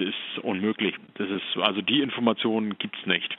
[0.00, 0.94] ist unmöglich.
[1.14, 3.36] Das ist, also die Informationen gibt es nicht.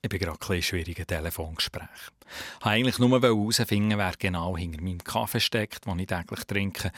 [0.00, 1.88] Ich bin gerade ein schwierigen Telefongespräch.
[1.90, 6.92] Ich wollte eigentlich nur herausfinden, wer genau hinter meinem Kaffee steckt, den ich täglich trinke.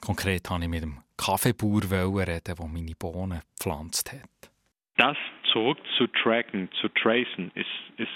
[0.00, 4.50] Konkret wollte ich mit dem Kaffeebauer reden, der meine Bohnen gepflanzt hat.
[4.96, 5.16] Das
[5.52, 7.66] zurück zu tracken, zu tracen, ist,
[7.96, 8.08] ist,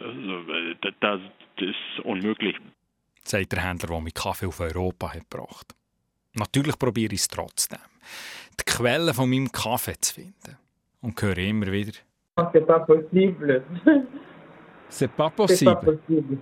[0.00, 0.42] also,
[1.00, 1.20] das
[1.58, 2.56] ist unmöglich.
[3.24, 5.74] Sagt der Händler, der mir Kaffee auf Europa hat gebracht.
[6.34, 7.78] Natürlich probiere ich es trotzdem,
[8.60, 10.58] die Quelle von meinem Kaffee zu finden.
[11.00, 11.92] Und höre immer wieder,
[12.36, 13.64] C'est pas possible.
[14.90, 16.38] C'est pas possible.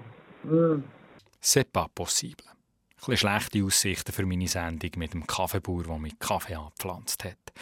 [1.40, 2.44] C'est pas possible.
[2.44, 7.52] Ein bisschen schlechte Aussichten für meine Sendung mit dem Kaffeebauer, der mit Kaffee angepflanzt hat.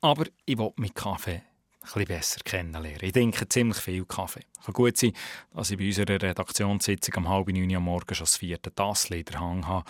[0.00, 1.42] Aber ich will mit Kaffee ein
[1.80, 3.02] bisschen besser kennenlernen.
[3.02, 4.44] Ich denke ziemlich viel Kaffee.
[4.58, 5.12] Es kann gut sein,
[5.52, 9.24] dass ich bei unserer Redaktionssitzung am halb neun am Morgen schon das vierte Tassel in
[9.24, 9.84] der Hand habe.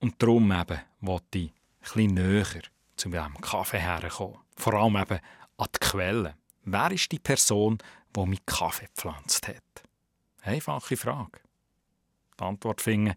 [0.00, 2.62] Und darum eben wollte ich ein bisschen näher
[3.02, 4.38] zu diesem Kaffee herkommen.
[4.56, 5.18] Vor allem eben
[5.56, 6.36] an die Quelle.
[6.64, 7.78] Wer ist die Person,
[8.14, 9.82] die meinen Kaffee gepflanzt hat?
[10.42, 11.40] Einfache Frage.
[12.38, 13.14] Die Antwort finden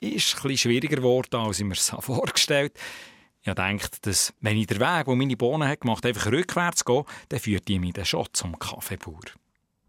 [0.00, 3.46] ist etwas schwieriger geworden, als ich mir das vorgestellt habe.
[3.46, 7.04] Ich denke, dass, wenn ich den Weg, den meine Bohnen hat gemacht einfach rückwärts gehe,
[7.28, 9.20] dann führt die mich dann schon zum Kaffeebauer.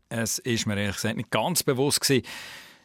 [0.10, 2.26] Es ist mir ehrlich gesagt nicht ganz bewusst gewesen,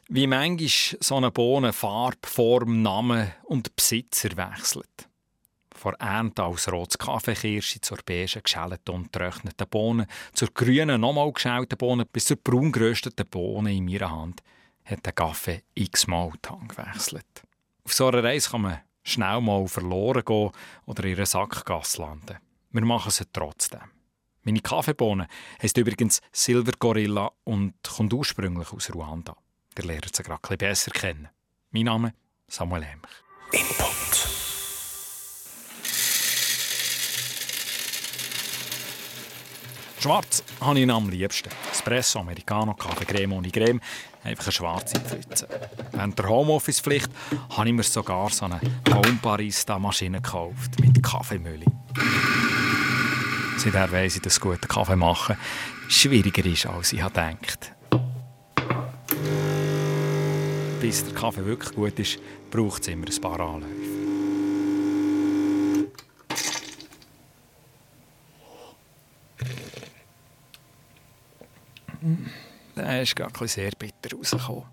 [0.09, 5.10] wie manchmal so eine Bohne Farbe, Form, Name und Besitzer wechselt.
[5.81, 11.79] Von Ernte als rotes Kaffeekirsche zur beige, geschälten und getrockneten Bohnen, zur grünen, nochmal geschälten
[11.79, 14.43] Bohnen bis zur braun gerösteten Bohne in meiner Hand
[14.85, 17.43] hat der Kaffee x-mal die Hand gewechselt.
[17.83, 20.51] Auf so einer Reise kann man schnell mal verloren gehen
[20.85, 22.37] oder in einer Sackgasse landen.
[22.73, 23.81] Wir machen es trotzdem.
[24.43, 25.29] Meine Kaffeebohne
[25.63, 29.35] heisst übrigens Silver Gorilla und kommt ursprünglich aus Ruanda.
[29.79, 31.29] Ihr lernt sie gerade ein bisschen besser kennen.
[31.71, 32.13] Mein Name
[32.49, 33.09] Samuel Hemch.
[33.53, 34.00] Input.
[40.01, 41.51] Schwarz habe ich am liebsten.
[41.71, 43.81] Espresso, Americano, Kaffee, Creme ohne Creme.
[44.25, 45.47] Einfach eine schwarze Pfütze.
[45.93, 47.11] Während der Homeoffice-Pflicht
[47.51, 48.61] habe ich mir sogar so eine
[48.93, 51.67] Home Barista-Maschine gekauft mit Kaffeemühle.
[53.59, 55.37] Seither weiss ich, dass gute Kaffee machen
[55.91, 57.73] schwieriger ist, als ich gedacht
[60.81, 62.19] Bis der Kaffee wirklich gut ist,
[62.51, 64.00] braucht es immer ein paar Anläufe.
[72.77, 74.65] Der ist gar sehr bitter rausgekommen.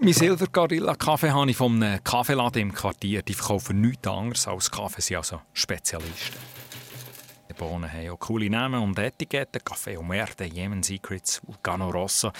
[0.00, 3.22] Mein Silver Gorilla Kaffee habe ich von einem Kaffeeladen im Quartier.
[3.22, 6.38] Die verkaufen nichts anderes als Kaffee, sie sind also Spezialisten.
[7.48, 9.60] Die Bohnen haben auch coole Namen und Etiketten.
[9.62, 12.32] Café Omerde, Yemen Secrets, Vulcano Rosso.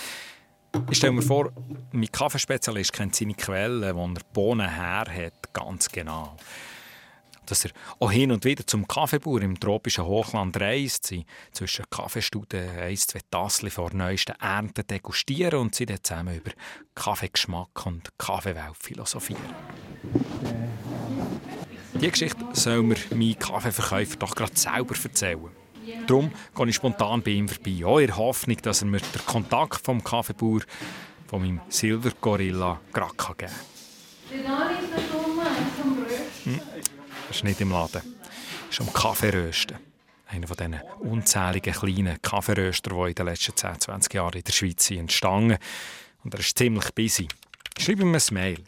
[0.91, 1.53] Ich stelle mir vor,
[1.93, 6.37] mein Kaffeespezialist kennt seine Quellen, wo er Bohnen her hat, ganz genau
[7.47, 11.13] dass er auch hin und wieder zum Kaffeebauer im tropischen Hochland reist,
[11.53, 16.53] zwischen Kaffeestuden ein, zwei Tassel vor neuesten Ernten degustieren und sie dann zusammen über
[16.95, 19.55] Kaffeegeschmack und Kaffeewelt philosophieren.
[21.95, 25.51] Die Geschichte soll mir mein Kaffeeverkäufer doch gerade selber erzählen.
[26.07, 29.27] Darum gehe ich spontan bei ihm vorbei, auch in der Hoffnung, dass er mir den
[29.27, 30.61] Kontakt vom Kaffeebauer,
[31.27, 33.51] von meinem Silver Gorilla, gerade geben kann.
[37.33, 38.03] Ist nicht im Laden.
[38.71, 39.79] Ist am Kaffeerösten.
[40.27, 44.53] Einer von diesen unzähligen kleinen Kaffeeröster, die in den letzten 10, 20 Jahren in der
[44.53, 45.57] Schweiz sind entstanden.
[46.25, 47.29] Und er ist ziemlich busy.
[47.79, 48.59] Schreib ihm ein Mail.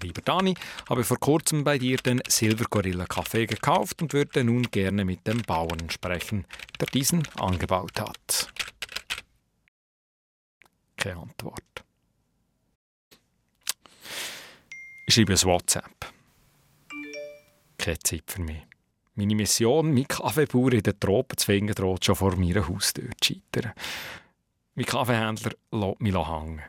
[0.00, 0.54] Lieber Dani,
[0.88, 5.26] habe vor kurzem bei dir den Silver Gorilla Kaffee gekauft und würde nun gerne mit
[5.26, 6.46] dem Bauern sprechen,
[6.80, 8.48] der diesen angebaut hat.
[10.96, 11.84] Keine Antwort.
[15.08, 16.17] Schreibe ein WhatsApp
[17.78, 18.66] keine Zeit für mich.
[19.14, 23.34] Meine Mission, meinen Kaffeebauer in den Tropen zu finden, droht schon vor meiner Haustür zu
[23.34, 23.72] scheitern.
[24.74, 26.62] Mein Kaffeehändler lässt mich hängen.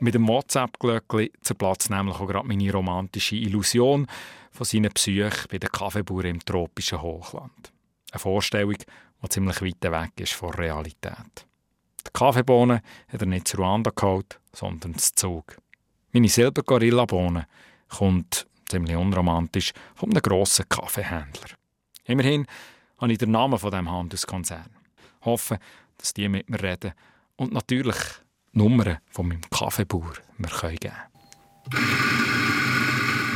[0.00, 4.06] Mit dem WhatsApp-Glöckchen zerplatzt nämlich auch gerade meine romantische Illusion
[4.50, 7.72] von seinen Psyche bei den Kaffeebauern im tropischen Hochland.
[8.10, 11.46] Eine Vorstellung, die ziemlich weit weg ist von Realität.
[12.06, 15.56] Die Kaffeebohnen hat er nicht zu Ruanda geholt, sondern zu Zug.
[16.12, 17.44] Meine Silbergorillabohnen
[17.88, 21.50] kommt ziemlich unromantisch, von einem grossen Kaffeehändler.
[22.04, 22.46] Immerhin
[22.98, 24.70] habe ich den Namen von dem Handelskonzern.
[25.24, 25.58] Hoffe,
[25.98, 26.92] dass die mit mir reden
[27.36, 27.96] und natürlich
[28.52, 31.12] Nummern von meinem Kaffeebauer mir geben können.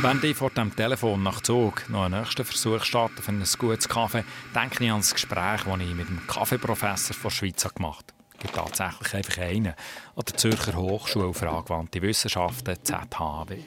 [0.01, 3.89] Wenn ich vor dem Telefon nach Zug noch einen nächsten Versuch starte für ein gutes
[3.89, 4.23] Kaffee,
[4.53, 8.17] denke ich an das Gespräch, das ich mit dem Kaffeeprofessor von Schweiz gemacht habe.
[8.33, 9.73] Es gibt tatsächlich einfach einen
[10.15, 13.63] an der Zürcher Hochschule für angewandte Wissenschaften, ZHW.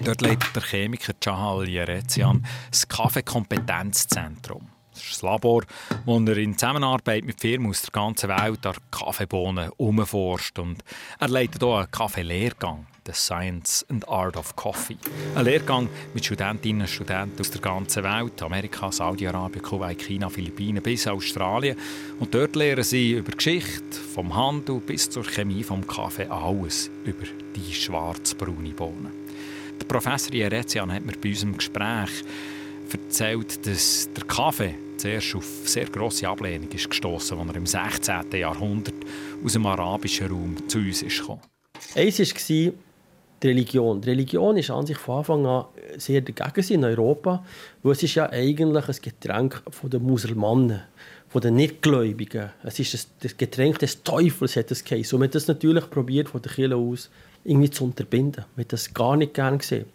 [0.00, 4.68] Dort leitet der Chemiker Cahal Yerezian das Kaffeekompetenzzentrum.
[4.92, 5.62] Das ist das Labor,
[6.06, 10.58] wo er in Zusammenarbeit mit Firmen aus der ganzen Welt an Kaffeebohnen umforscht.
[10.58, 10.82] Und
[11.20, 14.98] er leitet auch einen Kaffeelehrgang, The Science and Art of Coffee.
[15.34, 20.82] Ein Lehrgang mit Studentinnen und Studenten aus der ganzen Welt, Amerika, Saudi-Arabien, Kuwait, China, Philippinen
[20.82, 21.78] bis Australien.
[22.18, 27.24] Und dort lernen sie über Geschichte, vom Handel bis zur Chemie vom Kaffee alles über
[27.54, 29.27] die schwarz-braune Bohnen.
[29.80, 32.10] Der Professor Jerezian hat mir bei unserem Gespräch
[32.92, 38.32] erzählt, dass der Kaffee zuerst auf sehr grosse Ablehnung ist gestoßen, als er im 16.
[38.32, 38.94] Jahrhundert
[39.44, 41.42] aus dem arabischen Raum zu uns ist gekommen.
[41.94, 42.72] Eins war die
[43.44, 44.00] Religion.
[44.00, 45.64] Die Religion ist an sich von Anfang an
[45.96, 47.44] sehr dagegen in Europa,
[47.82, 50.82] weil es ist ja eigentlich ein Getränk der Musulmanen,
[51.28, 52.50] von den Nichtgläubigen.
[52.64, 55.16] Es ist das Getränk des Teufels, hat es geheißen.
[55.16, 57.10] Und man hat das natürlich probiert von der Kirche aus
[57.48, 58.44] irgendwie zu unterbinden.
[58.56, 59.86] Hat das gar nicht gern gesehen.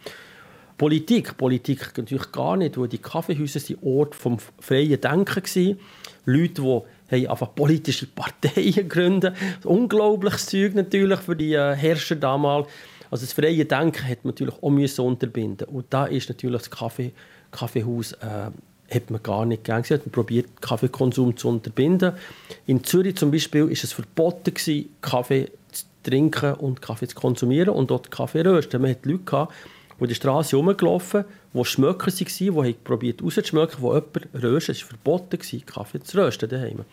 [0.76, 5.78] Politik, Politik natürlich gar nicht, weil die Kaffeehäuser sind Ort vom freien Denken waren.
[6.24, 6.62] Leute,
[7.10, 9.36] die haben einfach politische Parteien gegründet.
[9.62, 12.66] Unglaubliches Zeug natürlich für die äh, Herrscher damals.
[13.10, 15.68] Also das freie Denken hat man natürlich auch unterbinden.
[15.68, 17.12] Und da ist natürlich das Kaffee,
[17.52, 18.50] Kaffeehaus äh,
[18.92, 20.00] hat man gar nicht gern gesehen.
[20.04, 22.14] Man probiert Kaffeekonsum zu unterbinden.
[22.66, 25.50] In Zürich zum Beispiel ist es verboten gewesen, Kaffee
[26.04, 28.80] trinken und Kaffee zu konsumieren und dort Kaffee rösten.
[28.80, 29.54] Man hat Leute gehabt,
[30.00, 34.76] die die Straße rumgelaufen, die Schmöcker waren, die probiert rauszuschmöcken, wo jemand röstet.
[34.76, 36.84] Es war verboten, Kaffee zu rösten daheim.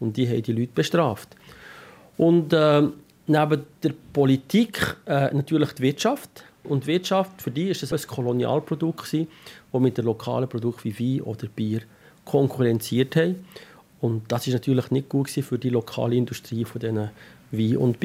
[0.00, 1.36] Und die haben die Leute bestraft.
[2.16, 2.82] Und äh,
[3.26, 6.44] neben der Politik äh, natürlich die Wirtschaft.
[6.64, 9.28] Und die Wirtschaft, für die war es ein Kolonialprodukt, gewesen,
[9.72, 11.82] das mit den lokalen Produkten wie Wein oder Bier
[12.24, 13.36] konkurrenziert hat.
[14.00, 17.10] Und das ist natürlich nicht gut für die lokale Industrie von diesen
[17.50, 17.98] Wein- und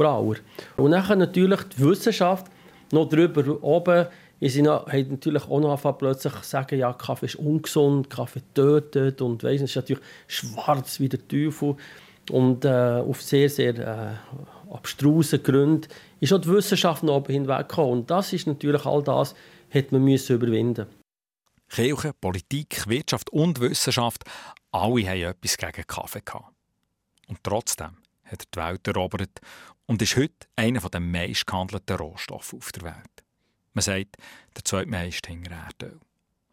[0.00, 0.36] Bierbrauer.
[0.76, 2.46] Und dann natürlich die Wissenschaft,
[2.92, 4.06] noch drüber oben,
[4.40, 8.42] sie noch, haben natürlich auch noch angefangen, plötzlich zu sagen, ja, Kaffee ist ungesund, Kaffee
[8.54, 11.76] tötet und weiss, es ist natürlich schwarz wie der Teufel.
[12.30, 15.88] Und äh, auf sehr, sehr äh, abstrusen Gründen
[16.20, 17.92] ist auch die Wissenschaft noch oben hinweggekommen.
[17.92, 19.34] Und das ist natürlich all das,
[19.72, 20.86] hat man müssen überwinden
[21.68, 24.24] Kirche, Politik, Wirtschaft und Wissenschaft,
[24.72, 26.52] alle haben etwas gegen Kaffee gehabt.
[27.28, 27.96] Und trotzdem
[28.30, 29.40] hat die Welt erobert
[29.86, 33.24] und ist heute einer der meistgehandelten Rohstoffe auf der Welt.
[33.72, 34.16] Man sagt,
[34.56, 36.00] der zweitmeiste hinter Erdöl.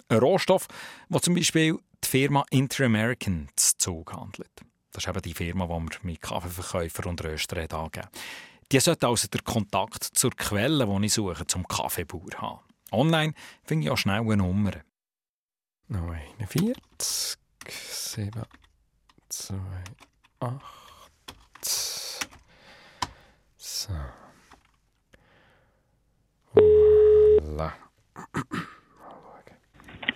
[0.09, 0.68] Ein Rohstoff,
[1.09, 4.51] wo zum Beispiel die Firma Inter-American zu Zug handelt.
[4.91, 8.07] Das ist eben die Firma, die wir mit Kaffeeverkäufern und Röstern angeben.
[8.71, 12.59] Die sollte also den Kontakt zur Quelle, die ich suche, zum Kaffeebauer haben.
[12.91, 13.33] Online
[13.63, 14.71] finde ich auch schnell eine Nummer.
[15.89, 17.38] 49,
[17.69, 18.44] 7,
[19.29, 19.56] 2,
[20.39, 20.87] 8.
[23.57, 23.94] So.
[26.56, 27.74] Voilà.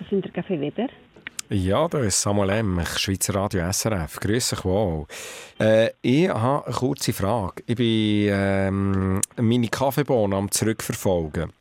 [0.10, 0.90] Sind der Kaffee Weber.
[1.50, 4.22] Ja, da ist Samuel Emmich, Schweizer Radio SRF.
[4.22, 5.06] Grüß euch wohl.
[5.60, 7.62] Äh, ich habe eine kurze Frage.
[7.66, 11.52] Ich bin ähm, meine Kaffeebohnen am Zurückverfolgen.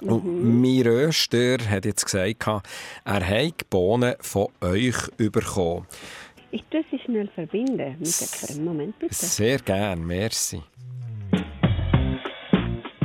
[0.00, 0.08] Mhm.
[0.08, 2.62] Und mein Röster hat jetzt gesagt, er
[3.04, 5.86] habe Bohnen von euch bekommen.
[6.52, 7.96] Ich tue sie schnell verbinden.
[7.98, 9.14] Mit einem Moment bitte.
[9.14, 10.62] Sehr gern, merci.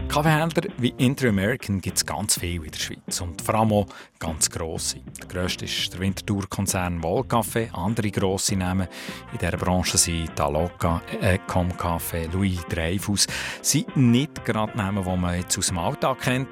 [0.08, 3.86] Kaffeehändler wie Inter-American gibt es ganz viel in der Schweiz und vor allem auch
[4.18, 5.02] ganz grosse.
[5.20, 7.70] Der grösste ist der Winterthur-Konzern Wohlkaffee.
[7.74, 8.88] Andere grosse Namen
[9.34, 13.28] in dieser Branche sind Taloca, Ecom Café, Louis Dreyfus.
[13.28, 16.50] Das sind nicht gerade Namen, die man jetzt aus dem Alltag kennt,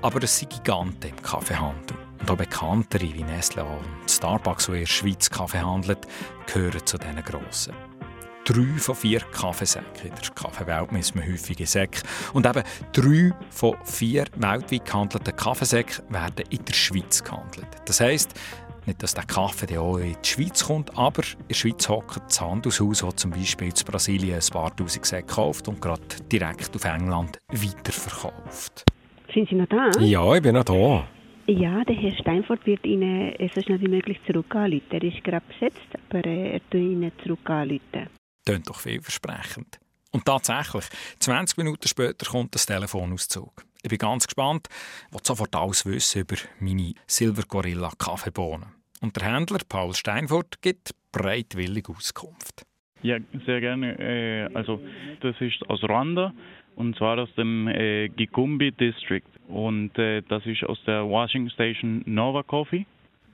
[0.00, 2.07] aber es sind Giganten im Kaffeehandel.
[2.20, 6.06] Und auch bekanntere wie Nestle und Starbucks, die in der Schweiz Kaffee handelt,
[6.52, 7.74] gehören zu diesen grossen.
[8.44, 12.00] Drei von vier Kaffeesäcken, in der Kaffeewelt misst man häufige Säcke,
[12.32, 17.68] und eben drei von vier weltweit gehandelten Kaffeesäcken werden in der Schweiz gehandelt.
[17.84, 18.32] Das heisst,
[18.86, 22.40] nicht, dass der Kaffee auch in die Schweiz kommt, aber in der Schweiz hockt das
[22.40, 26.00] Handelshaus, das zum Beispiel in Brasilien ein paar tausend Säcke kauft und gerade
[26.32, 28.84] direkt auf England weiterverkauft.
[29.34, 29.90] Sind Sie noch da?
[30.00, 31.06] Ja, ich bin noch da.
[31.50, 34.84] Ja, der Herr Steinfort wird Ihnen so schnell wie möglich zurück anrufen.
[34.90, 38.10] Er ist gerade besetzt, aber er wird Ihnen zurück anrufen.
[38.44, 39.80] Tönt doch vielversprechend.
[40.12, 40.84] Und tatsächlich,
[41.20, 43.64] 20 Minuten später kommt das Telefonauszug.
[43.82, 44.68] Ich bin ganz gespannt,
[45.10, 48.68] was sofort alles wissen über meine Silver Gorilla Kaffeebohnen.
[49.00, 52.66] Und der Händler Paul Steinfurt gibt bereitwillig Auskunft.
[53.00, 53.98] Ja, sehr gerne.
[53.98, 54.82] Äh, also
[55.20, 56.34] das ist aus Rwanda
[56.74, 59.22] und zwar aus dem äh, Gikumbi District.
[59.48, 62.86] Und äh, das ist aus der Washing Station Nova Coffee.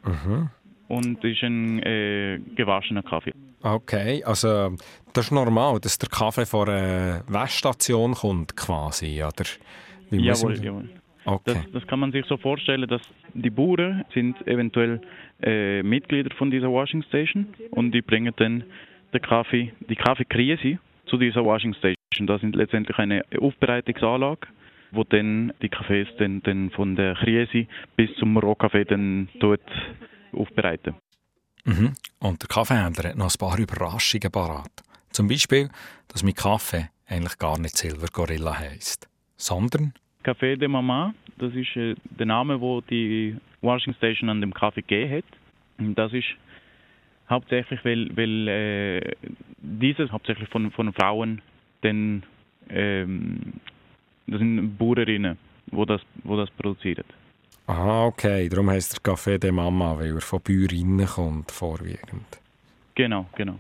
[0.05, 0.49] Mhm.
[0.89, 3.33] Und ist ein äh, gewaschener Kaffee.
[3.63, 4.77] Okay, also
[5.15, 9.45] das ist normal, dass der Kaffee von einer Wäschstation kommt quasi, oder?
[10.11, 10.89] Wie jawohl, jawohl.
[11.25, 11.55] Okay.
[11.55, 13.01] Das, das kann man sich so vorstellen, dass
[13.33, 15.01] die Bauern sind eventuell
[15.43, 18.65] äh, Mitglieder von dieser Washing Station und die bringen dann
[19.13, 22.27] den Kaffee, die Kaffeekrise zu dieser Washing Station.
[22.27, 24.47] Das sind letztendlich eine Aufbereitungsanlage,
[24.95, 29.69] wo dann die Kaffees dann, dann von der Krise bis zum Rohkaffee dann dort
[30.33, 30.95] aufbereiten.
[31.65, 31.95] Mhm.
[32.21, 34.83] Und der Kaffeehändler hat noch ein paar Überraschungen parat.
[35.11, 35.69] Zum Beispiel,
[36.09, 39.93] dass mein Kaffee eigentlich gar nicht Silver Gorilla heisst, sondern
[40.25, 44.81] Café de Mama, das ist äh, der Name, wo die Washing Station an dem Kaffee
[44.81, 45.25] gegeben hat.
[45.79, 46.27] Und das ist
[47.29, 49.13] hauptsächlich, weil, weil äh,
[49.59, 51.43] dieses hauptsächlich von, von Frauen,
[51.83, 52.23] denn
[52.71, 53.55] ähm,
[54.27, 55.39] das sind Bauerinnen,
[55.71, 57.05] wo das, wo das produzieren.
[57.67, 58.49] Ah, okay.
[58.49, 62.41] Darum heisst der Café de Mama, weil er von Bäuerinnen kommt, vorwiegend.
[62.95, 63.59] Genau, genau.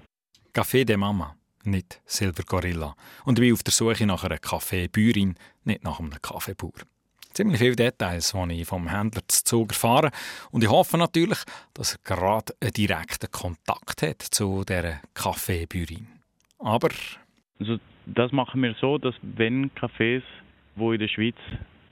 [0.52, 2.94] Café de Mama, nicht Silver Gorilla.
[3.24, 6.84] Und ich bin auf der Suche nach einer Kaffeebäuerin, nicht nach einem Kaffeebauer.
[7.32, 10.10] Ziemlich viele Details, die ich vom Händler zu Zug erfahre.
[10.52, 11.40] Und ich hoffe natürlich,
[11.72, 16.06] dass er gerade einen direkten Kontakt hat zu dieser Kaffeebäuerin.
[16.60, 16.90] Aber
[17.58, 20.22] Also das machen wir so, dass wenn Cafés,
[20.76, 21.36] wo in der Schweiz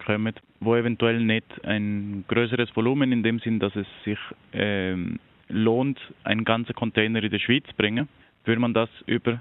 [0.05, 4.19] kommen, wo eventuell nicht ein größeres Volumen in dem Sinn, dass es sich
[4.53, 8.09] ähm, lohnt, einen ganzen Container in die Schweiz zu bringen,
[8.45, 9.41] würde man das über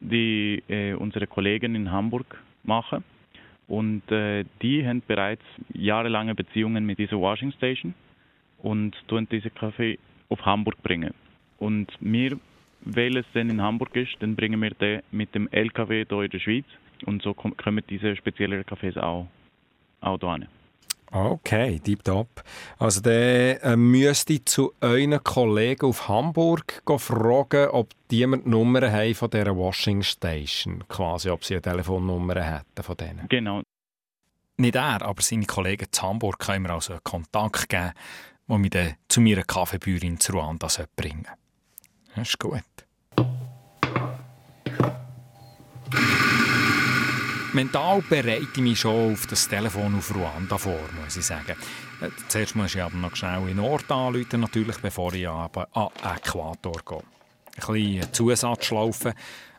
[0.00, 3.04] die äh, unsere Kollegen in Hamburg machen.
[3.68, 7.94] Und äh, die haben bereits jahrelange Beziehungen mit dieser Washing Station
[8.58, 11.14] und tun diese Kaffee auf Hamburg bringen.
[11.58, 12.38] Und wir,
[12.80, 16.30] weil es dann in Hamburg ist, dann bringen wir den mit dem LKW hier in
[16.30, 16.64] der Schweiz
[17.04, 19.26] und so kom- kommen diese speziellen Kaffees auch,
[20.00, 20.48] auch hier hin.
[21.12, 22.44] Okay, tipptopp.
[22.78, 28.26] Also dann äh, müsste ich zu euren Kollegen auf Hamburg go fragen, ob die die
[28.26, 30.84] Nummern haben von dieser Washing Station.
[30.88, 33.26] Quasi, ob sie eine Telefonnummer hätten von denen.
[33.28, 33.62] Genau.
[34.56, 37.90] Nicht er, aber seine Kollegen zu Hamburg können mir also einen Kontakt geben,
[38.46, 41.38] der mich dann zu meiner Kaffeebäuerin zu Ruanda bringen sollte.
[42.14, 42.62] Das ist gut.
[47.52, 51.56] Mental bereite ich mich schon auf das Telefon auf Ruanda vor, muss ich sagen.
[52.00, 55.88] Äh, Zuerst muss ich aber noch schnell in Ort anrufen, natürlich, bevor ich aber an
[56.04, 57.02] Äquator gehe.
[57.66, 59.14] Ein bisschen Zusatzschlaufen,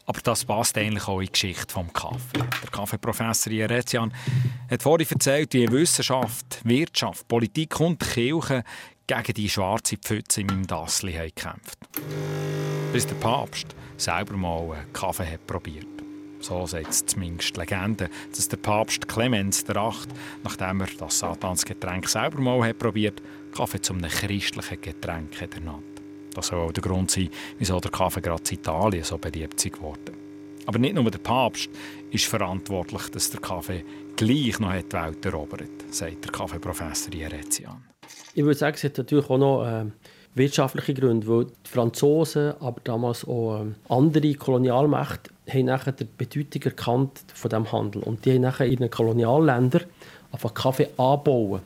[0.06, 2.40] aber das passt eigentlich auch in die Geschichte vom Kaffee.
[2.40, 4.14] Der Kaffeeprofessor Jerezian
[4.70, 8.64] hat vorhin erzählt, wie Wissenschaft, Wirtschaft, Politik und Kirche
[9.06, 11.78] gegen die schwarze Pfütze in meinem Dassli gekämpft.
[12.94, 16.01] Bis der Papst selber mal einen Kaffee hat probiert.
[16.42, 19.94] So sagt es zumindest die Legende, dass der Papst Clemens VIII.,
[20.44, 23.22] nachdem er das Satansgetränk selber mal hat probiert,
[23.56, 25.84] Kaffee zu einem christlichen Getränk ernannt.
[26.34, 27.30] Das soll auch der Grund sein,
[27.60, 30.16] wieso der Kaffee gerade in Italien so beliebt geworden.
[30.66, 31.70] Aber nicht nur der Papst
[32.12, 33.84] ist verantwortlich, dass der Kaffee
[34.16, 37.84] gleich noch die Welt erobert, sagt der Kaffeeprofessor Jerezian.
[38.34, 39.86] Ich würde sagen, es hat natürlich auch noch äh,
[40.36, 46.62] wirtschaftliche Gründe, weil die Franzosen, aber damals auch ähm, andere Kolonialmächte, haben nachher die Bedeutung
[46.64, 49.84] erkannt von dem Handel und die haben nachher in den Kolonialländern
[50.32, 51.62] einfach Kaffee anbauen,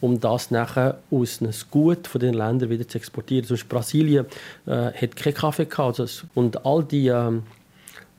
[0.00, 3.46] um das nachher aus einem Gut von den Ländern wieder zu exportieren.
[3.46, 4.26] Zum Beispiel Brasilien
[4.66, 7.42] äh, hat keinen Kaffee gehabt also und all die ähm,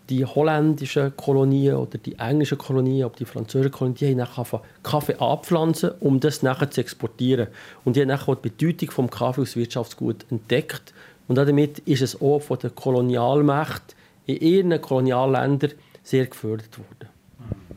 [0.09, 5.15] die holländischen Kolonien oder die englischen Kolonien, ob die französischen Kolonien, die haben nachher Kaffee
[5.15, 7.47] anpflanzen, um das nachher zu exportieren.
[7.83, 10.93] Und die haben nachher die Bedeutung vom Kaffee als Wirtschaftsgut entdeckt.
[11.27, 13.95] Und damit ist es auch von den Kolonialmächten
[14.27, 15.71] in ihren Kolonialländern
[16.03, 17.09] sehr gefördert worden.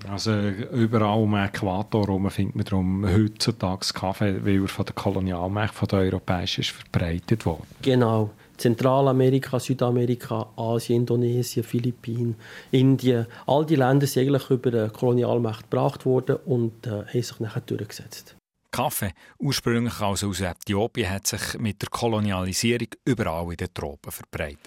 [0.09, 0.33] Also
[0.73, 5.89] überall um Äquator herum findet man darum heutzutage Kaffee, weil er von der Kolonialmacht von
[5.89, 7.67] der Europäischen ist verbreitet worden.
[7.83, 8.31] Genau.
[8.59, 12.35] Zentralamerika, Südamerika, Asien, Indonesien, Philippinen,
[12.71, 17.41] Indien, all die Länder sind eigentlich über die Kolonialmacht gebracht worden und äh, haben sich
[17.41, 18.35] nachher durchgesetzt.
[18.71, 24.61] Kaffee, ursprünglich also aus Äthiopien, hat sich mit der Kolonialisierung überall in den Tropen verbreitet.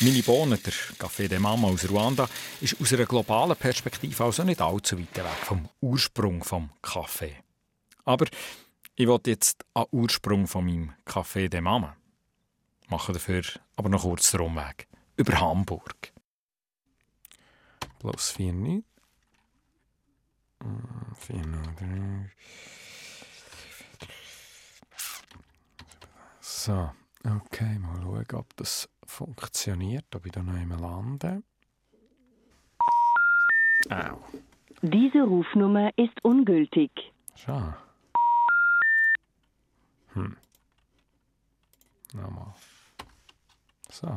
[0.00, 2.28] Meine Bohnen, der Café de Mama aus Ruanda,
[2.60, 7.36] ist aus einer globalen Perspektive also nicht allzu weit weg vom Ursprung vom Kaffee.
[8.04, 8.26] Aber
[8.94, 11.96] ich will jetzt den Ursprung von meinem Café de Mama.
[12.88, 13.42] Mache dafür
[13.76, 14.86] aber noch kurz den Umweg.
[15.16, 16.12] Über Hamburg.
[17.98, 18.84] Plus 4 nicht.
[21.18, 21.36] 4
[21.76, 22.30] 3.
[26.40, 26.90] So,
[27.24, 31.42] okay, mal schauen, ob das funktioniert, ob ich da noch einmal lande.
[33.90, 34.18] Au,
[34.82, 36.90] Diese Rufnummer ist ungültig.
[37.36, 37.74] schau.
[40.14, 40.36] Hm.
[42.14, 42.54] Nochmal.
[44.00, 44.14] So.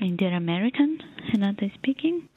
[0.00, 1.02] Indian American,
[1.32, 2.28] Renata speaking.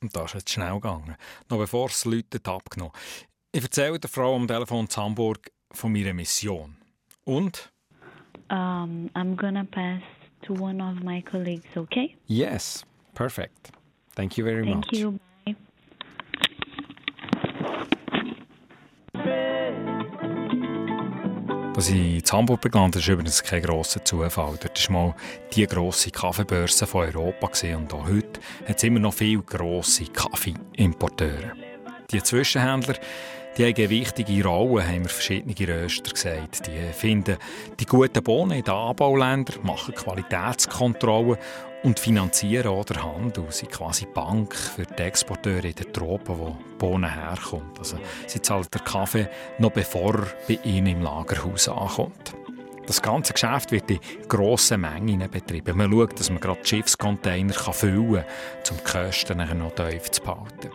[0.00, 1.16] Und das ist jetzt schnell gegangen.
[1.50, 2.94] Noch bevor es läutet, abgenommen.
[3.52, 6.76] Ich erzähle der Frau am Telefon in Hamburg von meiner Mission.
[7.24, 7.72] Und?
[8.50, 10.02] Um, I'm gonna pass
[10.42, 12.16] to one of my colleagues, okay?
[12.26, 13.70] Yes, perfect.
[14.14, 14.92] Thank you very Thank much.
[14.92, 15.18] you.
[21.84, 24.56] Als ich in Hamburg begann, ist übrigens kein grosser Zufall.
[24.58, 25.14] Dort war mal
[25.52, 31.52] die grosse Kaffeebörse von Europa und auch heute hat es immer noch viele grosse Kaffeeimporteure.
[32.10, 32.94] Die Zwischenhändler
[33.58, 36.66] die haben eine wichtige Rolle, haben mir verschiedene Röster gesagt.
[36.66, 37.36] Die finden
[37.78, 41.36] die guten Bohnen in den Anbauländern, machen Qualitätskontrollen
[41.84, 43.44] und finanzieren auch den Handel.
[43.50, 47.78] Sie sind quasi Bank für die Exporteure in den Tropen, wo die Bohnen herkommt.
[47.78, 52.34] Also, sie zahlen den Kaffee noch bevor er bei ihnen im Lagerhaus ankommt.
[52.86, 55.76] Das ganze Geschäft wird in grossen Mengen betrieben.
[55.76, 58.24] Man schaut, dass man gerade die Schiffscontainer füllen kann,
[58.70, 60.70] um die Kosten noch tief zu behalten.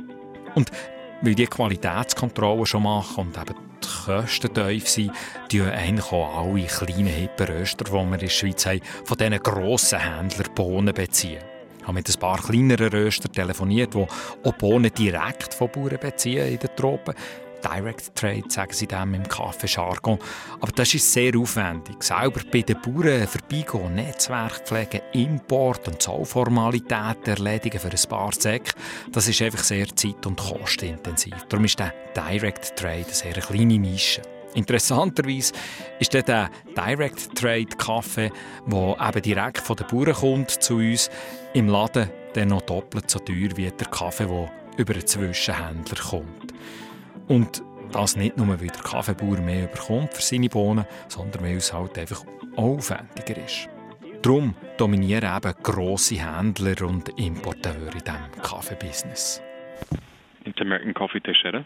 [0.56, 0.72] Und
[1.22, 5.12] weil die Qualitätskontrollen schon machen und eben die Kosten tief sind,
[5.52, 9.40] die eigentlich auch alle kleinen hippen Röster, die wir in der Schweiz haben, von diesen
[9.40, 11.42] grossen Händlern Bohnen beziehen.
[11.80, 14.06] Ich habe mit ein paar kleineren Röstern telefoniert, die
[14.44, 17.16] auch Bohnen direkt von Bauern beziehen in den Tropen.
[17.64, 20.20] Direct Trade, sagen sie dem im Kaffeejargon.
[20.60, 22.02] Aber das ist sehr aufwendig.
[22.02, 28.74] Selber bei den Bauern vorbeigehen, Netzwerk pflegen, Import- und Zollformalitäten erledigen für ein paar Säcke,
[29.12, 31.36] das ist einfach sehr zeit- und kostenintensiv.
[31.50, 34.22] Darum ist der Direct Trade eine sehr kleine Nische.
[34.56, 35.54] Interessanterweise
[36.00, 38.32] ist der Direct Trade Kaffee,
[38.66, 41.10] der eben direkt von den Bauern kommt zu uns,
[41.54, 46.54] im Laden dann noch doppelt so teuer wie der Kaffee, der über einen Zwischenhändler kommt.
[47.30, 51.72] Und das nicht nur, weil der Kaffeebauer mehr bekommt für seine Bohnen, sondern weil es
[51.72, 53.70] halt einfach aufwendiger ist.
[54.24, 59.42] Darum dominieren eben grosse Händler und Importeure in diesem Kaffeebusiness.
[60.44, 61.64] It's American Coffee Teixeira.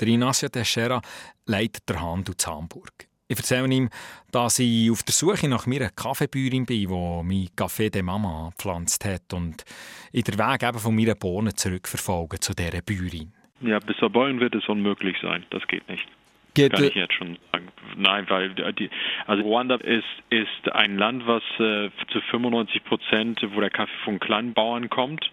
[0.00, 1.00] Der Ignacio Teixeira
[1.46, 3.08] leitet den Handel zu Hamburg.
[3.28, 3.88] Ich erzähle ihm,
[4.32, 9.04] dass ich auf der Suche nach meiner Kaffeebäuerin bin, die mein Café de Mama gepflanzt
[9.04, 9.64] hat und
[10.10, 13.32] in der Weg eben von meinen Bohnen zurückverfolgen zu dieser Bäuerin.
[13.60, 15.44] Ja, bis er bäuern wird es unmöglich sein.
[15.50, 16.06] Das geht nicht.
[16.54, 17.68] Geht, Kann ich jetzt schon sagen.
[17.96, 18.88] Nein, weil die,
[19.26, 24.18] also Ruanda ist, ist ein Land, was äh, zu 95 Prozent, wo der Kaffee von
[24.18, 25.30] Kleinbauern kommt.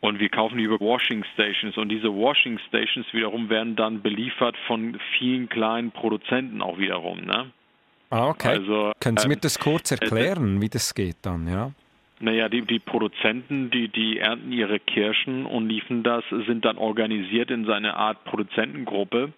[0.00, 1.76] Und wir kaufen die über Washing Stations.
[1.76, 7.20] Und diese Washing Stations wiederum werden dann beliefert von vielen kleinen Produzenten auch wiederum.
[7.20, 7.50] Ne?
[8.10, 8.48] Ah, okay.
[8.48, 11.48] Also, Können Sie mir ähm, das kurz erklären, wie das geht dann?
[11.48, 11.70] Ja?
[12.22, 17.50] Naja, die, die Produzenten, die, die ernten ihre Kirschen und liefern das, sind dann organisiert
[17.50, 19.32] in so eine Art Produzentengruppe,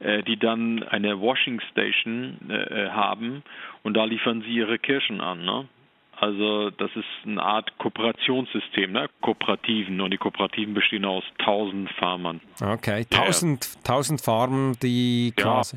[0.00, 3.42] äh, die dann eine Washing Station äh, haben
[3.82, 5.44] und da liefern sie ihre Kirschen an.
[5.44, 5.68] Ne?
[6.18, 9.10] Also das ist eine Art Kooperationssystem, ne?
[9.20, 12.40] Kooperativen und die Kooperativen bestehen aus tausend Farmern.
[12.62, 13.24] Okay, Ja, ja.
[13.26, 15.42] tausend, tausend Farmen, die Ja.
[15.42, 15.76] quasi...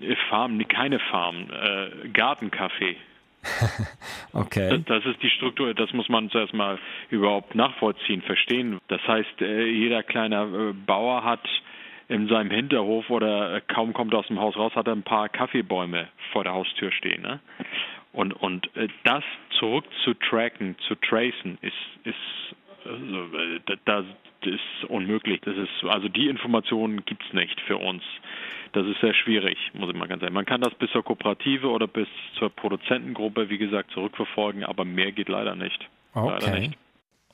[0.00, 2.94] Äh, Farmen, keine Farmen, äh, Gartenkaffee.
[4.32, 4.80] Okay.
[4.86, 6.78] Das, ist die Struktur, das muss man zuerst mal
[7.10, 8.78] überhaupt nachvollziehen, verstehen.
[8.88, 11.40] Das heißt, äh, jeder kleine äh, Bauer hat
[12.08, 15.02] in seinem Hinterhof oder äh, kaum kommt er aus dem Haus raus, hat er ein
[15.02, 17.22] paar Kaffeebäume vor der Haustür stehen.
[17.22, 17.40] Ne?
[18.12, 18.70] Und, und
[19.04, 19.24] das
[19.58, 21.74] zurück zu tracken, zu tracen, ist,
[22.04, 23.26] ist, also,
[23.66, 24.04] da- das
[24.42, 25.40] ist unmöglich.
[25.42, 28.02] Das ist, also die Informationen gibt es nicht für uns.
[28.72, 30.34] Das ist sehr schwierig, muss ich mal ganz sagen.
[30.34, 35.12] Man kann das bis zur Kooperative oder bis zur Produzentengruppe, wie gesagt, zurückverfolgen, aber mehr
[35.12, 35.88] geht leider nicht.
[36.14, 36.60] Leider Okay.
[36.60, 36.78] nicht.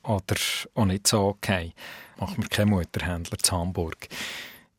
[0.03, 0.35] Oder
[0.75, 1.73] auch nicht so okay.
[2.19, 4.07] Macht mir kein Mutterhändler zu Hamburg.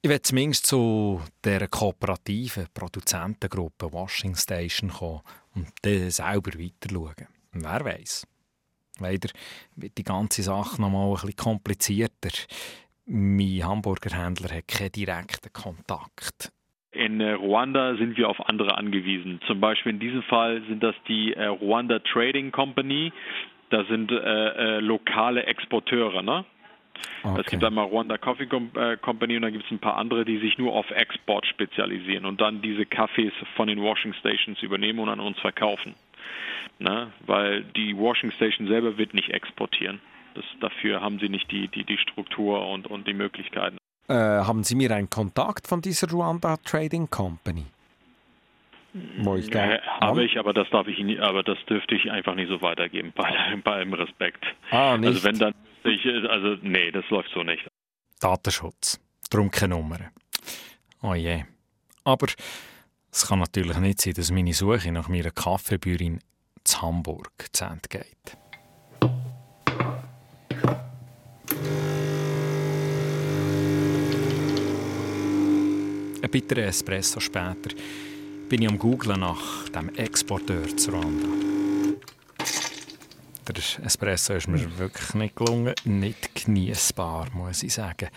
[0.00, 5.20] Ich will zumindest zu dieser kooperativen Produzentengruppe Washing Station kommen
[5.54, 7.26] und dann selber weiter schauen.
[7.52, 8.26] Wer weiß.
[9.00, 9.28] Leider
[9.76, 12.30] wird die ganze Sache noch mal ein bisschen komplizierter.
[13.10, 16.52] Mein Hamburger Händler hat keinen direkten Kontakt.
[16.92, 19.40] In äh, Ruanda sind wir auf andere angewiesen.
[19.46, 23.12] Zum Beispiel in diesem Fall sind das die äh, Ruanda Trading Company.
[23.70, 26.44] Das sind äh, äh, lokale Exporteure, ne?
[27.38, 30.38] Es gibt einmal Rwanda Coffee äh, Company und dann gibt es ein paar andere, die
[30.38, 35.08] sich nur auf Export spezialisieren und dann diese Kaffees von den Washing Stations übernehmen und
[35.08, 35.94] an uns verkaufen.
[36.78, 37.12] Ne?
[37.26, 40.00] Weil die Washing Station selber wird nicht exportieren.
[40.34, 43.78] Das, dafür haben sie nicht die, die, die Struktur und, und die Möglichkeiten.
[44.08, 47.66] Äh, haben Sie mir einen Kontakt von dieser Rwanda Trading Company?
[49.18, 52.10] Wo ich da Äh, habe ich, aber das darf ich Ihnen, aber das dürfte ich
[52.10, 53.30] einfach nicht so weitergeben, bei,
[53.62, 54.44] bei allem Respekt.
[54.70, 55.08] Ah, nicht?
[55.08, 57.66] Also wenn dann, ich, also nee, das läuft so nicht.
[58.20, 58.98] Datenschutz.
[59.30, 59.98] Darum keine Nummer.
[61.02, 61.44] Oh je.
[62.04, 62.26] Aber
[63.12, 66.20] es kann natürlich nicht sein, dass meine Suche nach meiner Kaffeebäuerin
[66.64, 68.38] zu Hamburg zu Ende geht.
[76.28, 77.70] Ein bitterer Espresso später
[78.50, 81.26] bin ich am Googlen nach dem Exporteur zu Rwanda.
[83.46, 88.10] Der Espresso ist mir wirklich nicht gelungen, nicht genießbar, muss ich sagen.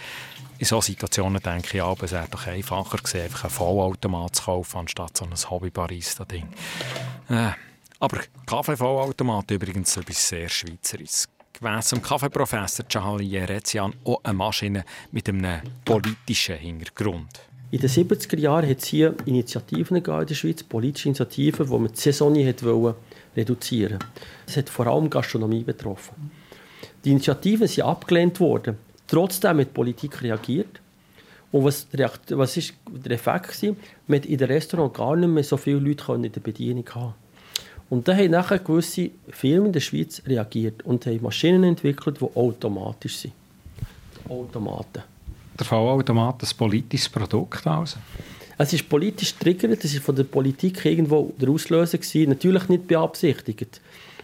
[0.58, 4.44] In solchen Situationen denke ich, aber es wäre doch einfacher gewesen, einfach einen Vollautomat zu
[4.44, 6.50] kaufen, anstatt so ein Hobby-Barista-Ding.
[7.30, 7.52] Äh,
[8.00, 11.30] aber Kaffeevollautomat übrigens etwas sehr Schweizerisches.
[11.54, 17.51] Gemäss dem Kaffeeprofessor Charlie Jerezian auch eine Maschine mit einem politischen Hintergrund.
[17.72, 21.92] In den 70er Jahren hat es hier Initiativen in der Schweiz, politische Initiativen, wo man
[21.92, 22.96] die Saison wollte
[23.36, 24.00] reduzieren
[24.46, 26.32] Das hat vor allem Gastronomie betroffen.
[27.06, 28.78] Die Initiativen sind abgelehnt worden.
[29.08, 30.82] Trotzdem hat die Politik reagiert.
[31.54, 31.88] Und was,
[32.30, 33.64] was ist der Effekt?
[33.64, 33.76] War?
[34.08, 37.14] Man in den Restaurants gar nicht mehr so viele Leute in der Bedienung haben.
[37.90, 42.36] Und da haben nachher gewisse Firmen in der Schweiz reagiert und haben Maschinen entwickelt, die
[42.36, 43.34] automatisch sind.
[44.30, 45.04] Automaten.
[45.58, 47.98] Der Vollautomat ein politisches Produkt also?
[48.58, 52.88] Es ist politisch triggert, es ist von der Politik irgendwo der Auslöser gewesen, natürlich nicht
[52.88, 53.82] beabsichtigt.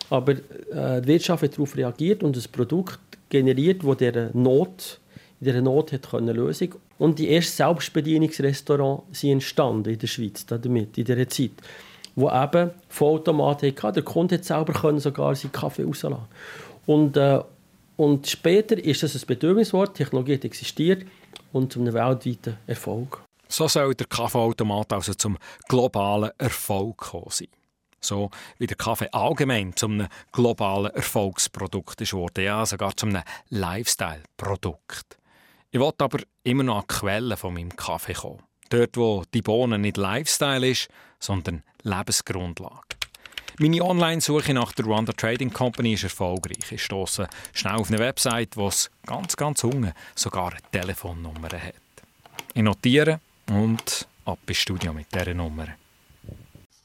[0.10, 5.00] Aber äh, die Wirtschaft hat darauf reagiert und ein Produkt generiert, das dieser Not,
[5.42, 10.46] in dieser Not hat eine Lösung Und die ersten Selbstbedienungsrestaurants sind entstanden in der Schweiz
[10.46, 11.52] damit, in dieser Zeit
[12.18, 13.94] wo eben Vollautomat hatte.
[13.94, 16.26] Der Kunde hat selber können sogar seinen Kaffee rauslassen.
[16.88, 17.40] Und, äh,
[17.96, 21.06] und später ist das ein Bedürfniswort, die Technologie hat existiert
[21.58, 23.22] und zum weltweiten Erfolg.
[23.50, 27.48] So soll der Kaffeeautomat also zum globalen Erfolg sein.
[28.00, 33.18] So wie der Kaffee allgemein zum globalen Erfolgsprodukt ist worden, ja sogar zum
[33.50, 35.18] Lifestyle-Produkt.
[35.72, 38.44] Ich wollte aber immer noch an die Quelle von meinem Kaffee kommen.
[38.70, 40.90] Dort, wo die Bohnen nicht Lifestyle ist,
[41.20, 42.98] sondern Lebensgrundlage.
[43.60, 46.72] Meine Online-Suche nach der Rwanda Trading Company ist erfolgreich.
[46.72, 48.70] Ich stoße schnell auf eine Website, die
[49.08, 51.74] ganz, ganz unten sogar eine Telefonnummer hat.
[52.54, 55.70] Ich notiere und ab ins Studio mit dieser Nummer.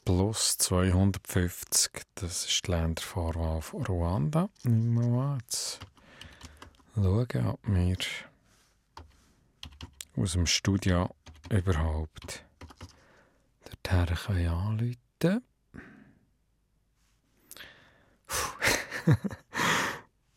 [0.03, 4.49] Plus 250, das ist die Ländervorwahl von Ruanda.
[4.63, 5.79] Jetzt
[6.95, 7.97] schauen, ob wir
[10.17, 11.13] aus dem Studio
[11.51, 12.43] überhaupt
[13.83, 15.43] dorthin können anrufen können.
[19.05, 19.17] Ein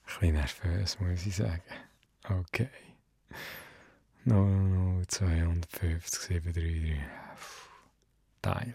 [0.05, 1.63] bisschen nervös, muss ich sagen.
[2.25, 2.69] Okay.
[4.25, 7.01] 00250 733
[8.43, 8.75] Teil.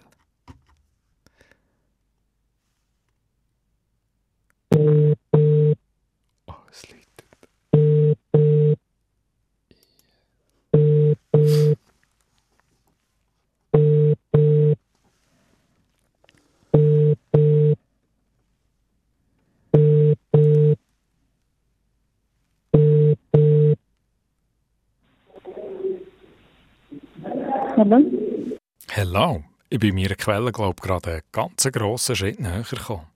[29.01, 29.43] Hallo.
[29.71, 33.07] Ich bin meiner Quelle, glaube ich, gerade einen ganz grossen Schritt näher gekommen.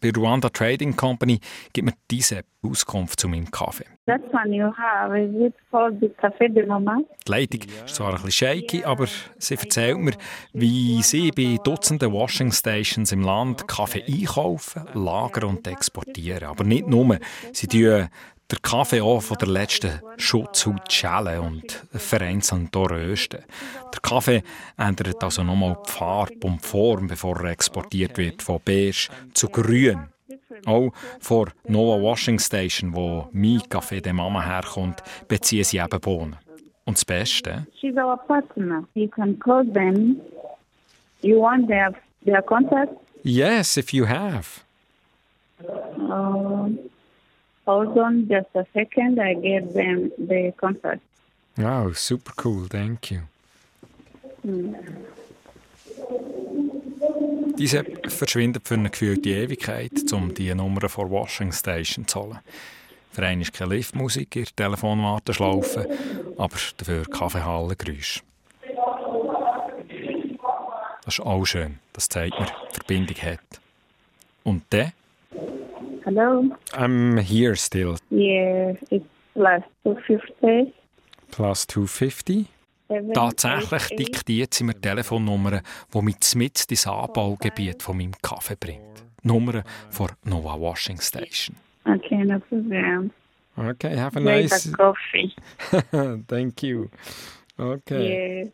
[0.00, 1.38] Bei Rwanda Trading Company
[1.72, 3.84] gibt mir diese Auskunft zu meinem Kaffee.
[4.06, 6.98] That one you have, is it called the Café de Mama?
[7.28, 9.06] Die Leitung ist zwar ein bisschen shaky, aber
[9.38, 10.14] sie erzählt mir,
[10.52, 16.48] wie sie bei Dutzenden Washing Stations im Land Kaffee einkaufen, lagern und exportieren.
[16.48, 17.20] Aber nicht nur.
[17.52, 18.08] Sie tun
[18.50, 23.44] der Kaffee auch von der letzten Schutzhaut schälen und vereinzelt rösten.
[23.92, 24.42] Der Kaffee
[24.76, 29.48] ändert also nochmal die Farbe und die Form, bevor er exportiert wird, von beige zu
[29.48, 30.08] grün.
[30.66, 36.36] Auch vor Nova Washing Station, wo mein Kaffee der Mama herkommt, beziehen sie eben Bohnen.
[36.84, 37.66] Und das Beste?
[37.80, 38.84] She's our partner.
[38.94, 40.20] You can call them.
[41.22, 42.92] You want their, their contact?
[43.22, 44.64] Yes, if you have.
[45.62, 46.70] Uh,
[47.66, 49.20] hold on just a second.
[49.20, 51.02] I get them the contact.
[51.58, 52.68] Oh, super cool.
[52.68, 53.20] Thank you.
[54.42, 54.74] Hmm.
[57.58, 62.38] Diese verschwindet für eine gefühlte Ewigkeit, um die Nummer vor Washing Station zu holen.
[63.12, 65.86] Für einen ist keine Liftmusik in der Telefonwarteschlaufe,
[66.38, 68.20] aber dafür Kaffeehallengeräusche.
[71.04, 71.78] Das ist auch schön.
[71.92, 73.60] Das zeigt mir, die Verbindung hat.
[74.44, 74.92] Und dann?
[76.04, 76.42] Hello?
[76.72, 77.96] I'm here still.
[78.10, 80.72] Yeah, it's plus 250.
[81.30, 82.46] Plus 250?
[83.14, 85.60] Tatsächlich diktiert sie mir Telefonnummern,
[85.94, 89.04] die mich mit ins Anbaugebiet von meinem Kaffee bringt.
[89.22, 91.56] Nummer von Nova Washing Station.
[91.84, 93.12] Okay, no problem.
[93.56, 94.64] Okay, have a nice...
[94.64, 95.34] the coffee?
[96.28, 96.88] Thank you.
[97.58, 98.42] Okay.
[98.42, 98.48] Yeah.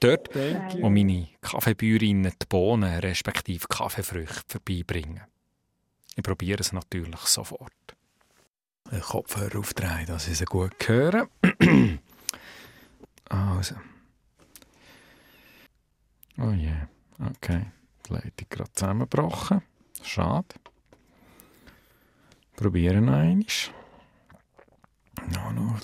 [0.00, 0.34] Dort,
[0.80, 5.22] wo meine Kaffeebäuerinnen die Bohnen respektive Kaffeefrüchte vorbeibringen.
[6.18, 7.72] Ich probiere es natürlich sofort.
[8.90, 11.28] Den Kopfhörer aufdrehen, dass ich sie gut höre.
[13.28, 13.76] also.
[16.38, 16.88] Oh je, yeah.
[17.20, 17.66] okay.
[18.04, 19.62] Die Leitung gerade zusammengebrochen.
[20.02, 20.56] Schade.
[22.56, 23.46] Probieren einmal.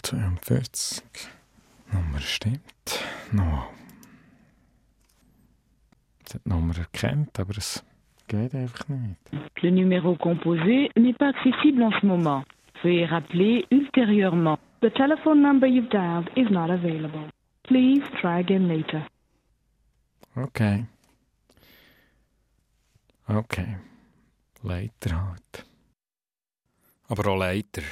[0.03, 1.05] 0042.
[1.93, 3.05] Nummer stimmt.
[3.31, 3.69] No.
[6.27, 7.85] Es hat die Nummer erkannt, aber es
[8.29, 9.19] geht einfach nicht.
[9.63, 12.45] Le numéro composé n'est pas accessible en ce moment.
[12.83, 14.59] Veuillez rappeler ultérieurement.
[14.83, 17.29] The telephone number you've dialed is not available.
[17.63, 19.07] Please try again later.
[20.37, 20.85] Okay.
[23.29, 23.77] Okay.
[24.63, 25.67] Leiter halt.
[27.09, 27.83] Aber auch Leiter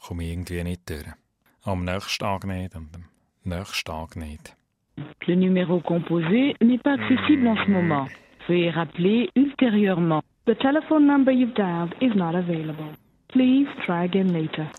[0.00, 1.06] komme ich irgendwie nicht durch.
[1.64, 3.04] Am nächsten Tag nicht und am
[3.44, 4.54] nächsten Tag nicht.
[5.26, 8.08] Le numéro composé n'est pas accessible en ce moment.
[8.48, 10.22] Veuillez rappeler ultérieurement.
[10.46, 12.90] The telephone number you've dialed is not available.
[13.28, 14.70] Please try again later.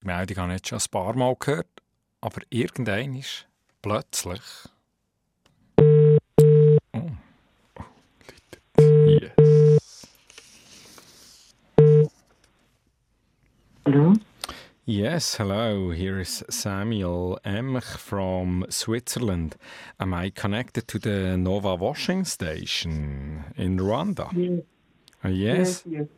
[0.00, 1.66] Die Meldung habe ich jetzt schon ein paar Mal gehört,
[2.20, 3.48] aber irgendein ist
[3.82, 4.40] plötzlich.
[6.92, 7.10] Oh.
[8.86, 10.06] yes.
[13.84, 14.12] Hello?
[14.90, 15.90] Yes, hello.
[15.90, 19.56] Here is Samuel Emch from Switzerland.
[20.00, 24.32] Am I connected to the Nova washing station in Rwanda?
[24.32, 24.64] Yes.
[25.22, 25.58] Uh, yes.
[25.58, 26.08] Yes, yes.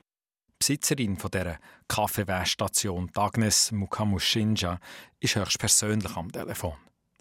[0.61, 4.79] Besitzerin von dieser Kaffeewäschstation, Agnes Mukamushinja,
[5.19, 6.75] ist höchstpersönlich am Telefon.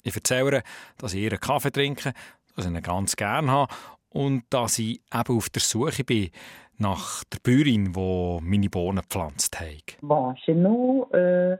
[0.04, 0.64] Ich erzähle ihr,
[1.00, 2.14] dass ich ihren Kaffee trinke,
[2.56, 3.74] dass ich ihn ganz gerne habe
[4.10, 6.30] und dass ich eben auf der Suche bin
[6.80, 9.98] nach der Bäuerin, die meine Bohnen gepflanzt hat.
[10.02, 11.58] Bon, chez nous, euh,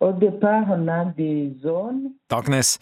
[0.00, 2.12] au départ, on a des zones.
[2.30, 2.78] Agnes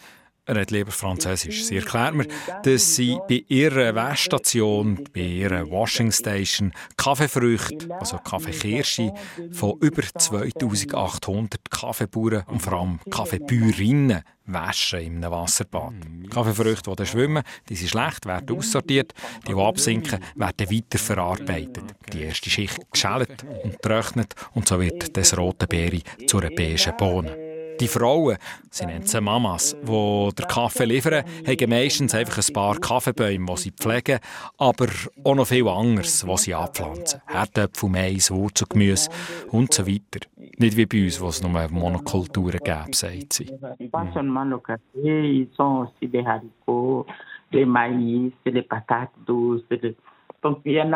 [0.47, 1.65] redet lieber Französisch.
[1.65, 2.27] Sie erklärt mir,
[2.63, 9.13] dass sie bei ihrer Wäschstation, bei ihrer Washing Station Kaffeefrüchte, also Kaffeekirsche,
[9.51, 15.93] von über 2800 Kaffeebauern und vor allem Kaffeebäuerinnen waschen in einem Wasserbad.
[16.29, 19.13] Kaffeefrüchte, die dann schwimmen, die sind schlecht, werden aussortiert,
[19.47, 21.83] die, die absinken, werden weiterverarbeitet.
[22.13, 26.97] Die erste Schicht geschält und getrocknet und so wird das rote Beere zu einer beigen
[26.97, 27.44] Bohne.
[27.79, 28.37] Die Frauen,
[28.69, 33.57] sie nennen sie Mamas, die den Kaffee liefern, haben meistens einfach ein paar Kaffeebäume, die
[33.57, 34.19] sie pflegen,
[34.57, 34.87] aber
[35.23, 37.21] auch noch viel anderes, was sie anpflanzen.
[37.27, 39.09] Herdöpfel, Mais, Wurzelgemüse
[39.51, 40.25] und so weiter.
[40.57, 43.51] Nicht wie bei uns, wo es nur Monokulturen gäbe, sagt sie.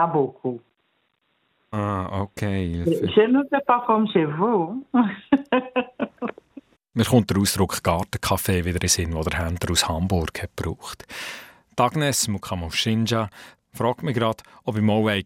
[0.10, 0.62] Beaucoup.
[1.72, 2.84] Ah, okay.
[3.14, 4.84] Chez nous, c'est pas comme chez vous.
[7.00, 10.50] Mir kommt der Ausdruck Gartenkaffee wieder in den Sinn, den der Händler aus Hamburg hat
[10.58, 11.06] gebraucht.
[11.72, 13.30] Die Agnes Mukamushinja
[13.72, 15.24] fragt mich gerade, ob ich mal will.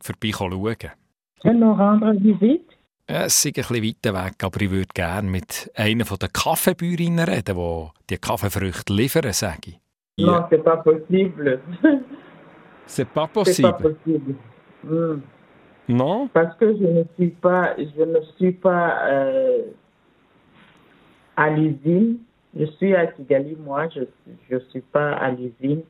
[1.44, 2.64] Et nous rendre visite?
[3.10, 7.26] Ja, Es ist ein bisschen weiter weg, aber ich würde gerne mit einer der Kaffeebäuerinnen
[7.28, 9.80] reden, die die Kaffeefrüchte liefern, sage ich.
[10.20, 11.60] Non, c'est pas possible.
[12.86, 13.74] C'est pas C'est pas possible.
[13.82, 14.36] possible.
[14.84, 15.24] Hmm.
[15.88, 16.30] Non?
[16.32, 19.64] Parce que je ne suis pas, je ne suis pas euh,
[21.36, 22.20] à l'usine.
[22.56, 24.02] Je suis à Kigali, moi, je
[24.50, 25.84] ne suis pas à l'usine.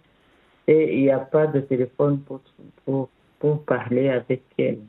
[0.66, 2.40] Et il n'y a pas de téléphone pour,
[2.86, 4.80] pour, pour parler avec elle.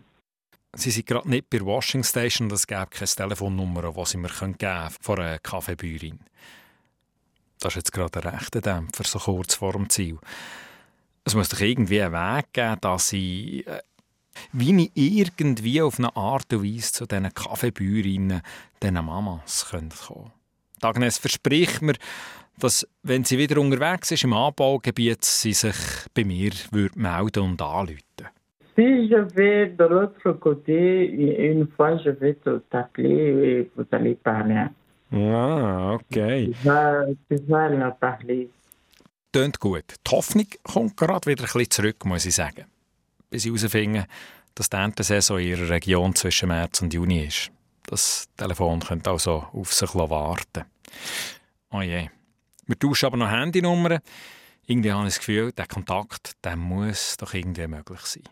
[0.77, 4.29] Sie sind gerade nicht bei der Washing Station, das gäbe keine Telefonnummer, die sie mir
[4.29, 6.19] geben können von einer Kaffeebäuerin.
[7.61, 10.19] Das ist jetzt gerade ein rechter Dämpfer, so kurz vor dem Ziel.
[11.25, 13.81] Es muss doch irgendwie einen Weg geben, dass ich, äh,
[14.53, 18.43] wie ich irgendwie auf eine Art und Weise zu diesen Kaffeebäuerinnen,
[18.83, 20.33] diesen Mamas könnte kommen.
[20.85, 21.95] Die Agnes verspricht mir,
[22.59, 25.77] dass, wenn sie wieder unterwegs ist im Anbaugebiet, sie sich
[26.13, 28.29] bei mir würde melden und anrufen
[28.77, 32.37] Si je vais de l'autre côté, une fois, je vais
[32.71, 34.67] t'appeler et vous allez parler.
[35.13, 36.51] Ah, okay.
[36.51, 38.51] Tu vas, tu vas la parler.
[39.33, 39.95] Tönt gut.
[40.05, 42.67] Die Hoffnung kommt gerade wieder ein bisschen zurück, muss ich sagen.
[43.31, 44.07] Bis ich herausfinde,
[44.57, 47.53] dass die Erntesaison in ihrer Region zwischen März und Juni ist.
[47.87, 50.65] Das Telefon könnte also auf sich warten.
[51.71, 52.09] Oh je.
[52.67, 54.01] Wir tauschen aber noch Handynummern.
[54.67, 58.25] Irgendwie habe ich das Gefühl, der Kontakt der muss doch irgendwie möglich sein.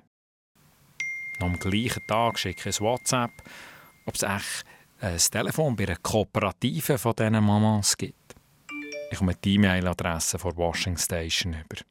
[1.40, 3.30] Noch am gleichen Tag schicke ich ein WhatsApp,
[4.06, 4.64] ob es echt
[5.00, 8.34] ein Telefon bei einer Kooperative von diesen Mamas gibt.
[9.10, 11.82] Ich komme die E-Mail-Adresse von Washing Station über.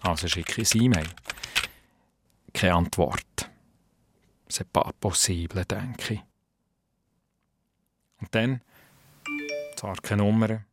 [0.00, 1.08] Also schicke ich ein E-Mail.
[2.52, 3.50] Keine Antwort.
[4.48, 6.20] C'est pas possible, denke ich.
[8.20, 8.62] Und dann,
[9.84, 10.64] zwar keine Nummern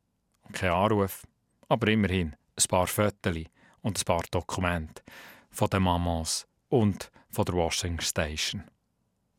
[0.44, 1.28] und kein Anruf,
[1.68, 3.44] aber immerhin ein paar Fotos
[3.82, 5.04] und ein paar Dokumente
[5.50, 8.64] von den Mamas und von der Washing Station.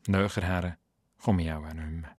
[0.05, 0.77] Näher her
[1.23, 2.15] komme ich auch nicht mehr.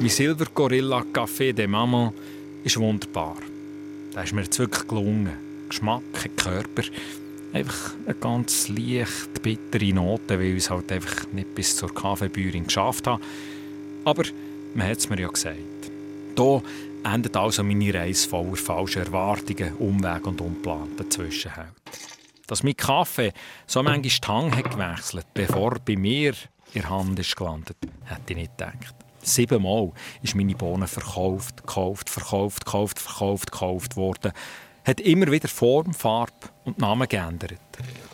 [0.00, 2.14] Mein Silver Gorilla Café de Maman
[2.64, 3.36] ist wunderbar.
[4.12, 5.32] Da ist mir jetzt wirklich gelungen.
[5.68, 6.02] Geschmack,
[6.36, 6.82] Körper,
[7.52, 12.64] einfach eine ganz leicht bittere Note, weil ich es halt einfach nicht bis zur Kaffeebäuerin
[12.64, 13.22] geschafft habe.
[14.04, 14.24] Aber
[14.74, 15.56] man hat es mir ja gesagt.
[16.36, 16.62] Hier
[17.04, 21.72] endet also meine Reise voller falscher Erwartungen, Umweg und unplanten Zwischenhalt.
[22.46, 23.32] Dass mein Kaffee
[23.66, 26.34] so manchmal die Hang hat gewechselt, bevor bei mir
[26.74, 28.94] in Hand ist gelandet, hätte ich nicht gedacht.
[29.22, 34.32] Siebenmal ist meine Bohne verkauft, gekauft, verkauft, gekauft, verkauft, gekauft worden.
[34.84, 36.32] Hat immer wieder Form, Farbe
[36.64, 37.60] und Namen geändert.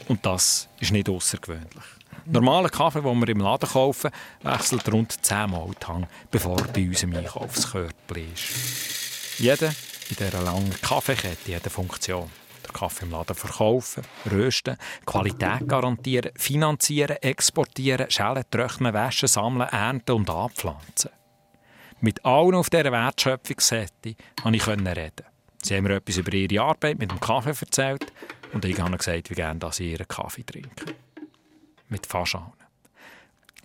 [0.08, 1.84] Und das ist nicht außergewöhnlich.
[2.26, 4.10] Normaler Kaffee, den wir im Laden kaufen,
[4.42, 9.38] wechselt rund zehnmal die Hang, bevor er bei uns im Einkaufskörper ist.
[9.38, 12.30] Jeder in dieser langen Kaffeekette hat eine Funktion.
[12.74, 20.28] Kaffee im Laden verkaufen, rösten, Qualität garantieren, finanzieren, exportieren, schälen, trocknen, waschen, sammeln, ernten und
[20.28, 21.10] anpflanzen.
[22.00, 25.24] Mit allen auf dieser Wertschöpfungskette konnte ich reden.
[25.62, 28.12] Sie haben mir etwas über ihre Arbeit mit dem Kaffee erzählt
[28.52, 30.94] und ich habe gesagt, wie gerne sie ihren Kaffee trinken
[31.88, 32.37] mit fast.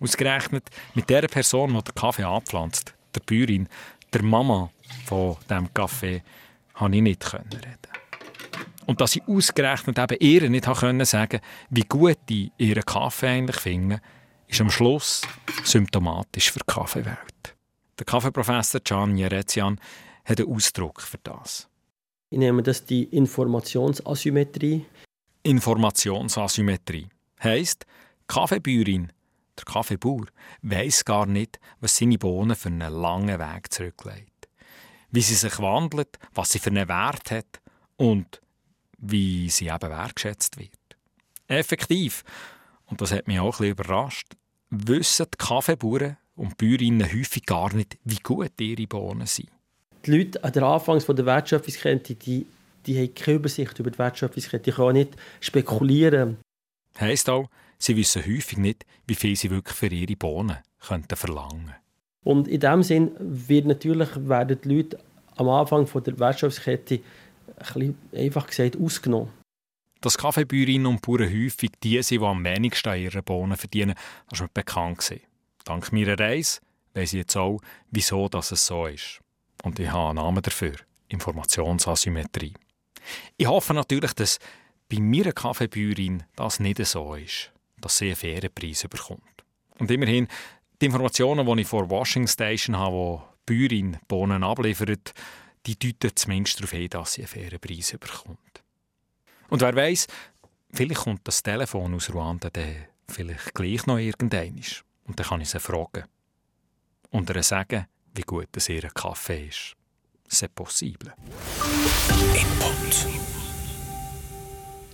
[0.00, 3.68] Ausgerechnet mit der Person, die den Kaffee anpflanzt, der Bäuerin,
[4.12, 4.70] der Mama
[5.04, 6.22] von diesem Kaffee,
[6.72, 7.99] konnte ich nicht reden.
[8.90, 13.60] Und dass ich ausgerechnet eben ihr nicht können sagen wie gut ich ihren Kaffee eigentlich
[13.60, 14.00] finde,
[14.48, 15.22] ist am Schluss
[15.62, 17.54] symptomatisch für die Kaffeewelt.
[18.00, 19.78] Der Kaffeeprofessor Can Jerezian
[20.24, 21.68] hat einen Ausdruck für das.
[22.30, 24.84] Ich nehme das die Informationsasymmetrie.
[25.44, 27.06] Informationsasymmetrie
[27.44, 27.86] heisst,
[28.26, 29.12] Kaffeebäuerin,
[29.56, 30.26] der Kaffeebauer,
[30.62, 34.48] weiß gar nicht, was seine Bohnen für einen langen Weg zurücklegt.
[35.12, 37.60] Wie sie sich wandelt, was sie für einen Wert hat
[37.96, 38.40] und
[39.00, 40.70] wie sie eben wertschätzt wird.
[41.46, 42.22] Effektiv,
[42.86, 44.28] und das hat mich auch ein bisschen überrascht,
[44.70, 49.50] wissen die Kaffeebauern und Bäuerinnen häufig gar nicht, wie gut ihre Bohnen sind.
[50.06, 52.46] Die Leute an der Anfangs der Wertschöpfungskette, die,
[52.86, 56.38] die haben keine Übersicht über die Wertschöpfungskette, die können nicht spekulieren.
[56.98, 57.48] Heisst auch,
[57.82, 61.74] Sie wissen häufig nicht, wie viel sie wirklich für ihre Bohnen könnten verlangen
[62.22, 64.98] Und in dem Sinn wird natürlich, werden die Leute
[65.36, 67.00] am Anfang von der Wertschöpfungskette
[67.58, 69.30] ein einfach gesagt ausgenommen.
[70.00, 73.94] Dass Kaffeebäuerinnen und Bauern häufig die sind, die am wenigsten an ihren Bohnen verdienen,
[74.28, 75.22] das ist mir bekannt gewesen.
[75.64, 76.60] Dank meiner Reise
[76.94, 77.60] weiss ich jetzt auch,
[77.90, 79.20] wieso das so ist.
[79.62, 80.74] Und ich habe einen Namen dafür.
[81.08, 82.54] Informationsasymmetrie.
[83.36, 84.38] Ich hoffe natürlich, dass
[84.88, 89.44] bei meiner Kaffeebäuerin das nicht so ist dass sie einen fairen Preis bekommt.
[89.78, 90.28] Und immerhin,
[90.80, 95.12] die Informationen, die ich vor Washing Station habe, wo die Bäuerin Bohnen abliefert,
[95.66, 98.62] die deuten zumindest darauf hin, dass sie einen fairen Preis bekommt.
[99.48, 100.06] Und wer weiß,
[100.72, 104.60] vielleicht kommt das Telefon aus Ruanda dann vielleicht gleich noch irgendein.
[105.04, 106.04] Und dann kann ich sie fragen.
[107.10, 109.76] Und ihr sagen, wie gut es ihr Kaffee ist.
[110.28, 111.12] C'est possible.
[112.34, 113.08] Input.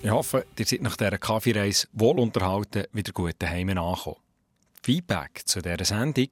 [0.02, 4.16] Ich hoffe, ihr seid nach dieser Kaffeereise wohl unterhalten wieder gut daheim angekommen.
[4.82, 6.28] Feedback zu dieser Sendung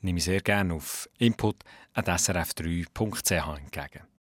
[0.00, 4.06] nehme ich sehr gerne auf input.srf3.ch entgegen.